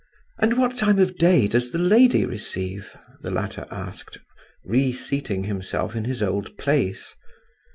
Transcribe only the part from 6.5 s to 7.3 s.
place.